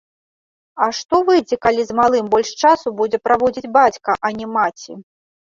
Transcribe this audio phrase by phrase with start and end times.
[0.85, 4.91] А што выйдзе, калі з малым больш часу будзе праводзіць бацька, а не маці?